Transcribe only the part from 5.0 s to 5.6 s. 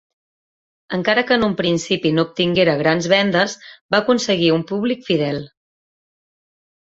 fidel.